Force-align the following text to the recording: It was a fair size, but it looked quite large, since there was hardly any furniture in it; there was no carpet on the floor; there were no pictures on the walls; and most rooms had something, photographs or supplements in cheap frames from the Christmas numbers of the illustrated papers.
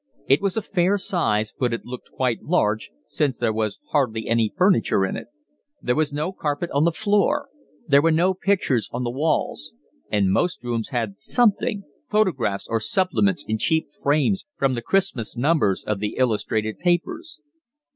It 0.27 0.41
was 0.41 0.57
a 0.57 0.63
fair 0.63 0.97
size, 0.97 1.53
but 1.59 1.73
it 1.73 1.85
looked 1.85 2.09
quite 2.09 2.41
large, 2.41 2.89
since 3.05 3.37
there 3.37 3.53
was 3.53 3.79
hardly 3.91 4.27
any 4.27 4.51
furniture 4.57 5.05
in 5.05 5.15
it; 5.15 5.27
there 5.79 5.93
was 5.93 6.11
no 6.11 6.31
carpet 6.33 6.71
on 6.71 6.85
the 6.85 6.91
floor; 6.91 7.49
there 7.87 8.01
were 8.01 8.09
no 8.11 8.33
pictures 8.33 8.89
on 8.91 9.03
the 9.03 9.11
walls; 9.11 9.73
and 10.11 10.33
most 10.33 10.63
rooms 10.63 10.89
had 10.89 11.17
something, 11.17 11.83
photographs 12.09 12.65
or 12.67 12.79
supplements 12.79 13.45
in 13.47 13.59
cheap 13.59 13.89
frames 14.01 14.47
from 14.57 14.73
the 14.73 14.81
Christmas 14.81 15.37
numbers 15.37 15.83
of 15.83 15.99
the 15.99 16.15
illustrated 16.17 16.79
papers. 16.79 17.39